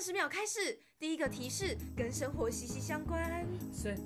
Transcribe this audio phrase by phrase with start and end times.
[0.00, 3.46] 十秒开始，第一个提示跟生活息息相关。
[3.72, 3.96] 谁？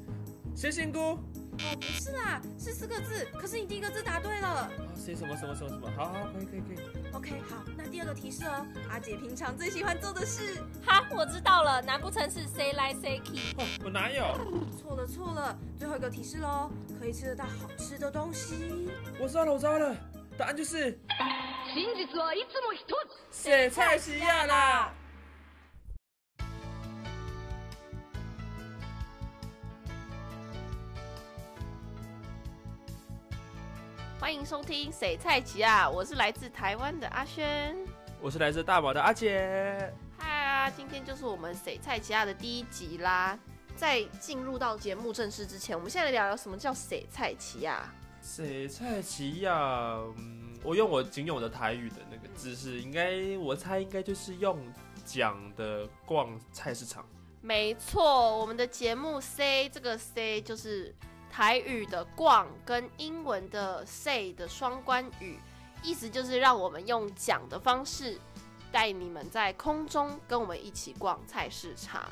[0.56, 0.98] 谁仙姑？
[0.98, 3.26] 哦，不是啦，是四个字。
[3.34, 4.48] 可是你第一个字答对了。
[4.48, 5.91] 啊，谁什么什么什么什么？
[5.96, 7.12] 好好，可以可以可以。
[7.12, 10.62] OK，好，那第二个提示哦，阿姐平常最喜欢做的事。
[10.84, 13.54] 哈，我知道了，难不成是谁来谁去？
[13.59, 14.22] 哦，我哪有？
[14.77, 18.88] 错了错了，最后一个提示喽，可以吃得到好吃的东西。
[19.20, 19.95] 我知道了，我知道了，
[20.36, 20.98] 答案就是
[21.75, 22.94] 真実はいつも一つ
[23.30, 24.93] 写菜西亚啦。
[34.25, 37.78] 欢迎收听《谁菜奇啊》，我是来自台湾的阿轩。
[38.20, 39.94] 我是来自大宝的阿姐。
[40.17, 43.38] 嗨啊，今天就是我们《谁菜奇啊》的第一集啦。
[43.75, 49.53] 在进入到节目正式之前，我们现在来聊聊什么叫“谁菜奇啊谁菜奇亚，
[50.17, 54.59] 嗯，我用我仅有的台语的那个姿势，应该我猜应该就是用
[55.05, 57.08] 讲的逛菜市场。”。
[57.42, 60.95] 没错，我们的节目 “say” 这个 “say” 就是
[61.36, 65.38] 台语的“逛”跟英文的 “say” 的双关语，
[65.83, 68.17] 意思就是让我们用讲的方式
[68.72, 72.09] 带你们在空中跟我们一起逛菜市场。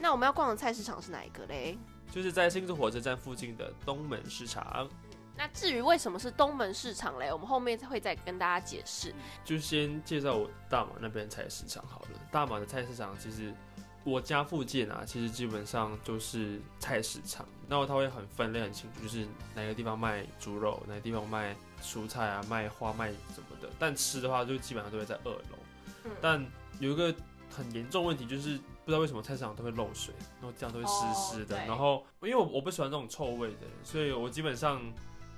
[0.00, 1.78] 那我们要逛的菜市场是哪一个嘞？
[2.10, 4.88] 就是在新竹火车站附近的东门市场，
[5.36, 9.14] 那至于为什么是东门市场嘞，我们后面会再跟大家解释。
[9.44, 12.08] 就先介绍我大马那边的菜市场好了。
[12.32, 13.54] 大马的菜市场其实
[14.02, 23.68] 我家附近啊，其实基本上就是菜市场，然后它会很分类很清楚，就是哪个地方卖猪肉，哪个地方卖蔬菜啊，卖花卖什么的。
[23.78, 25.58] 但吃的话，就基本上都会在二楼。
[26.04, 26.44] 嗯但
[26.80, 27.14] 有一个
[27.50, 31.56] 很严重问题，就是不知道为什么菜市场都会漏水，然后这样都会湿湿的。
[31.56, 34.80] 哦然后因为我我不喜欢这种臭味的，所以我基本上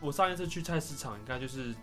[0.01, 1.75] 我上一次去菜市场应该就是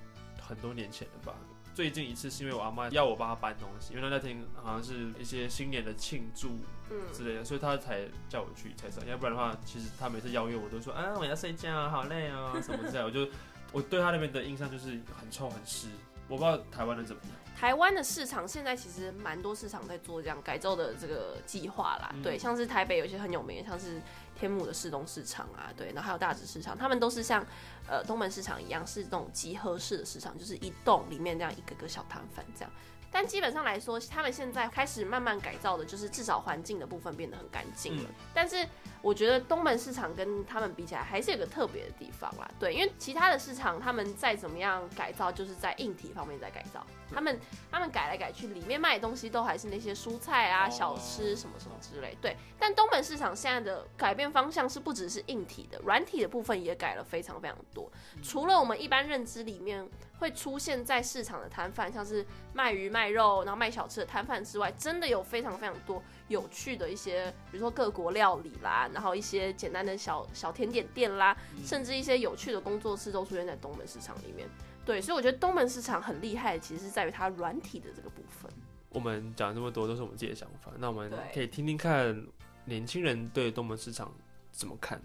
[0.47, 1.33] 很多年前了吧。
[1.75, 9.07] 最近一次是因为我阿妈要我帮她搬东西，因为她那天好像是一些新年的庆祝嗯，之类的，所以她才叫我去菜市场。
[9.07, 13.05] 要不然的话，其实她每次邀约我都说啊我要睡觉啊，好累哦什么之类的。
[13.05, 13.27] 我就
[13.71, 15.87] 我对她那边的印象就是很臭很湿。
[16.27, 17.31] 我不知道台湾人怎么样。
[17.59, 22.11] 台湾的市场现在其实蛮多市场在做这样改造的这个计划啦。
[22.13, 23.99] 嗯对，像是台北有些很有名的，像是
[24.37, 27.43] 天母的市东市场啊，对，然后还有大直市场，他们都是像
[27.89, 32.71] 呃东门市场一样，是这种集合式的市场，就是一栋里面这样一个个小摊贩这样。
[33.09, 38.09] 但基本上来说，他们现在开始慢慢改造的，就是至少环境的部分变得很干净了。
[38.09, 38.67] 嗯但是
[39.01, 42.47] 我觉得东门市场跟他们比起来，还是有个特别的地方啦。
[42.59, 46.85] 对，因为其他的市场他们再怎么样改造，就是在硬体方面在改造。
[47.13, 47.39] 他们
[47.71, 52.17] 他们改来改去，里面卖的东西都还是那些蔬菜啊、哦小吃什么什么之类。
[52.21, 57.91] 对，但东门市场现在的改变方向是不只是硬体的，软体的部分也改了非常非常多。
[58.21, 59.87] 除了我们一般认知里面
[60.19, 74.47] 会出现在市场的摊贩，像是卖鱼卖肉，然后卖小吃的摊贩之外，真的有非常非常多有趣的一些，比如说各国料理啦，然后一些简单的小小甜点店啦，甚至一些有趣的工作室都出现在东门市场里面。
[74.87, 78.49] 对，所以我觉得东门市场很厉害，其实是在于它软体的这个部分。
[78.87, 82.25] 我们讲这么多都是我们自己的想法，那我们可以听听看
[82.63, 84.09] 年轻人对东门市场
[84.49, 85.01] 怎么看。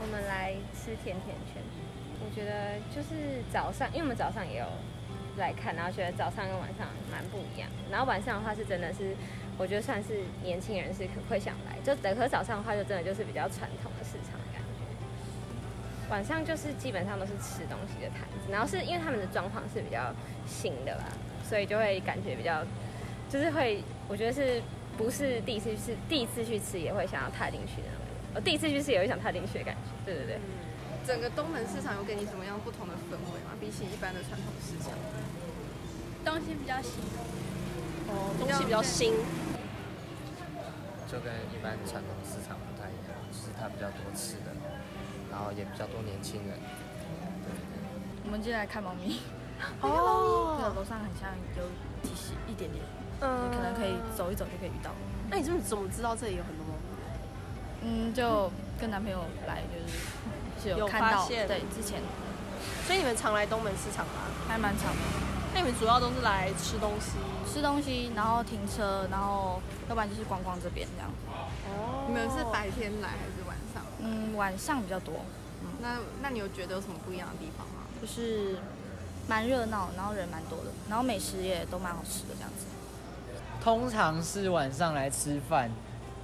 [0.00, 1.60] 我们来吃甜甜圈。
[2.20, 4.66] 我觉得就是早上，因为我们早上也有
[5.38, 7.68] 来看，然后觉得早上跟晚上蛮不一样。
[7.90, 9.16] 然后晚上的话是真的是，
[9.56, 16.10] 我觉得算是年轻人是会想来，就可是早上的话就真的就是比较传统的市场的感觉。
[16.10, 20.14] 晚上就是基本上都是吃东西的摊子，然后是因为他们的装潢是比较
[20.46, 21.04] 新的啦，
[21.42, 22.64] 所以就会感觉比较，
[23.28, 24.62] 就是会，我觉得是
[24.96, 28.04] 不是第一次去第一次去吃也会想要踏进去的那种。
[28.34, 30.38] 我第一次去吃也会想踏进去的感觉，对对对。
[31.06, 33.56] 整个东门市场有给你什么样不同的氛围吗？
[33.60, 34.92] 比起一般的传统市场，
[36.24, 37.00] 东西比较新，
[38.08, 39.12] 哦，东西比较新，
[41.10, 44.52] 就跟一般传统市场不太一样，就是它比较多吃的，
[45.30, 46.58] 然后也比较多年轻人。
[48.24, 49.20] 我们今天来看猫咪，
[49.80, 51.64] 哦，对，楼上很像有
[52.02, 52.84] 几十一点点，
[53.22, 54.90] 嗯可能可以走一走就可以遇到。
[55.30, 57.88] 那你怎么怎么知道这里有很多猫咪？
[57.88, 59.98] 嗯，就跟男朋友来，就是
[60.62, 62.00] 是有有看到，对，之前
[62.86, 64.22] 所以你们常来东门市场吗？
[64.48, 65.02] 还蛮常的，
[65.54, 67.12] 那你们主要都是来吃东西？
[67.52, 71.16] 吃东西，然后停车，然后要不然就是逛逛这边这样子。
[71.68, 73.82] 哦你们是白天来还是晚上？
[74.00, 75.14] 嗯，晚上比较多，
[75.62, 77.84] 嗯那那你有觉得有什么不一样的地方吗？
[78.00, 78.56] 就是
[79.28, 82.64] 蛮热闹，然后人蛮多的，然后美食也都蛮好吃的这样子。
[83.62, 85.70] 通常是晚上来吃饭，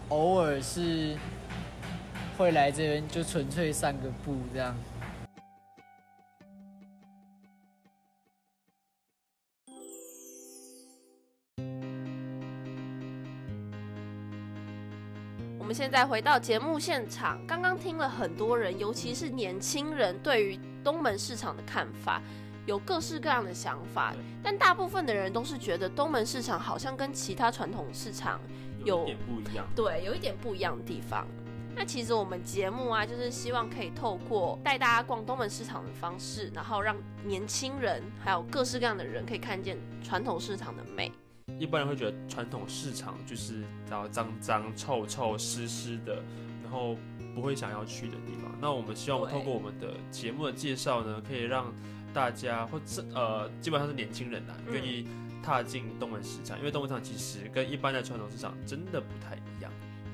[0.09, 1.17] 偶尔是
[2.37, 4.75] 会来这边就纯粹散个步这样。
[15.59, 22.21] 我们现在回到节目现场，刚刚听了很多人，尤其是年轻人对于东门市场的看法，
[22.67, 28.41] 有各式各样的想法，但大部分的人都是觉得东门市场好像跟其他传统市场
[28.85, 29.67] 有一点不一样。
[29.75, 31.27] 对，有一点不一样的地方。
[31.77, 41.11] 那其实我们节目啊，就是希望可以透过带大家逛东门市场的方式，然后让年轻人还有各式各样的人可以看见传统市场的美。
[41.59, 46.23] 一般人会觉得传统市场就是然后脏脏、臭臭、湿湿的，
[46.63, 46.97] 然后
[47.35, 48.51] 不会想要去的地方。
[48.61, 51.73] 那我们希望对透过我们的节目的介绍呢，可以让
[52.15, 55.07] 大家或者呃基本上是年轻人啊，嗯愿意
[55.43, 59.54] 踏进东门市场，因为东门市场其实跟一般的传统市场真的不太一样。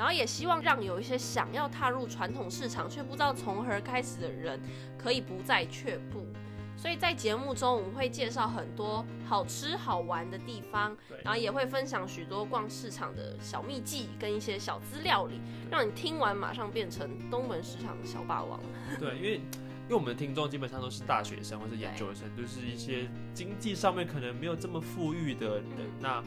[0.00, 4.58] 然后也希望让有一些想要踏入传统市场却不知道从何开始的人，
[4.96, 6.26] 可以不再却步。
[6.74, 15.38] 所以在节目中，我们会介绍很多好吃好玩的地方，然后也会分享许多逛市场的小秘技跟一些小资料理，
[15.70, 18.58] 让你听完马上变成东门市场的小霸王。
[18.98, 25.64] 对，因为因为我们的听众基本上都是大学生或是研究生，就是一些经济上面可能没有这么富裕的人，
[26.00, 26.24] 那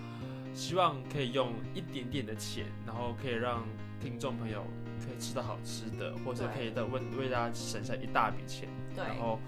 [0.53, 3.63] 希望可以用一点点的钱，然后可以让
[4.01, 4.63] 听众朋友
[5.05, 9.39] 可以吃到好吃的，或者可以的为为大家省下一大笔钱，对，然后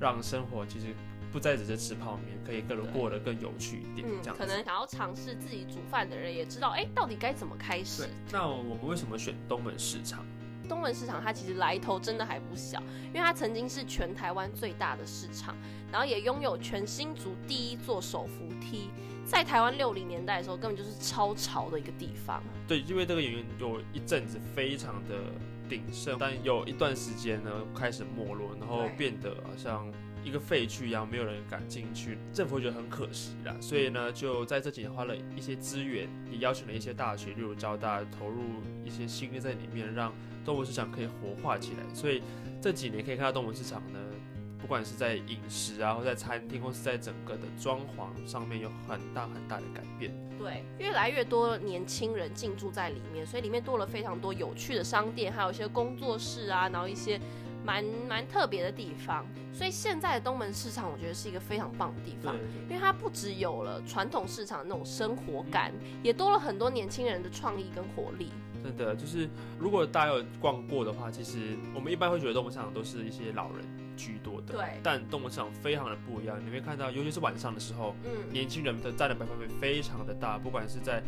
[0.00, 0.86] 让生活其实
[1.30, 4.36] 不再只是吃泡面，可以更对过得更有趣一点，嗯这，样。
[4.36, 10.24] 可能想要尝试自己煮饭的人也知道，哎，到底该怎么开始。，那我们为什么选东门市场？
[10.68, 15.56] 东门市场它其实来头真的还不小，因为它曾经是全台湾最大的市场，
[15.90, 18.90] 然后也拥有全新竹第一座手扶梯，
[19.24, 22.42] 在台湾六零年代的时候根本就是超潮的一个地方。
[22.66, 25.32] 对，因为这个演员有一阵子非常的
[25.68, 29.90] 鼎盛，但有一段时间呢开始没落，然后对变得好像
[30.24, 38.42] 一个废墟一样，没有人敢进去，政府觉得很可惜啦，所以呢就在这几年花了一些资源，也邀请了一些大学，例如交大投入
[38.84, 40.12] 一些心力在里面，让
[40.44, 41.94] 动物市场可以活化起来。
[41.94, 42.22] 所以
[42.60, 43.98] 这几年可以看到动物市场呢。
[44.60, 50.12] 不管是在饮食啊，或在餐厅，或是在整个的装潢上面，有很大很大的改变。
[50.36, 57.20] 对，越来越多年轻人进驻在里面，所以里面多了非常多有趣的商店，还有一些工作室啊，然后一些
[57.68, 59.26] 蛮蛮特别的地方。
[59.52, 62.34] 所以现在的东门市场，我觉得是一个非常棒的地方。
[62.66, 65.70] 因为它不只有了传统市场那种生活感，
[66.02, 68.30] 也多了很多年轻人的创意跟活力。
[68.62, 69.28] 真的就是，
[69.58, 73.64] 如果大家有逛过的话，其实我们一般会觉得动物市场都是一些老人
[73.96, 81.02] 居多的，对但动物市场非常的不一样，你会看到，尤其是晚上的时候，嗯，年轻人的占的百分比非常的大，不管是在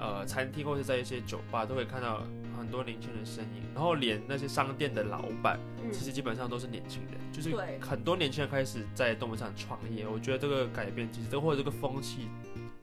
[0.00, 2.22] 呃餐厅或是在一些酒吧，都会看到
[2.58, 12.28] 很多年轻人的身影，然后连那些商店的老板，嗯其实基本上都是年轻人，就是很多年轻人开始在动物市场创业，我觉得这个改变其实这个或者这个风气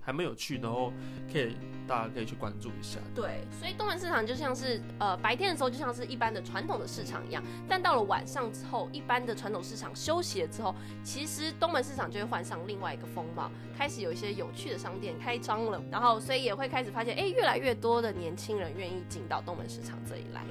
[0.07, 0.94] 还没有去，然后
[1.30, 2.98] 可以大家可以去关注一下。
[3.13, 10.74] 对，所以东门市场就像是呃白天的时候就像是一般的传统的市场一样，但到了晚上之后，一般的传统市场休息了之后，
[11.04, 20.42] 其实东门市场就会换上另外一个风貌，开始有一些有趣的商店开张了，然后所以也会开始发现，哎，越来越多的年轻人愿意进到东门市场这里来。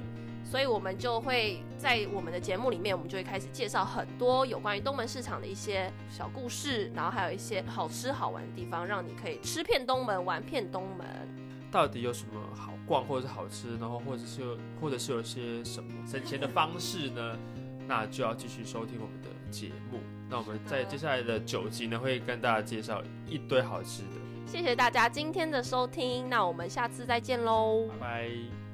[0.49, 11.05] 所以我们就会在我们的节目里面，我们就会开始介绍很多有关于东门市场的一些小故事，然后还有一些好吃好玩的地方，让你可以吃遍东门，玩遍东门。
[11.69, 17.37] 到底有什么好逛或者是好吃，然后或者是有或者是有些什么省钱的方式呢？
[17.85, 19.99] 那就要继续收听我们的节目。
[20.29, 24.09] 那我们在接下来的九集呢，会跟大家介绍一堆好吃的。
[24.45, 27.85] 谢谢大家今天的收听，那我们下次再见喽。
[27.99, 28.66] 拜拜。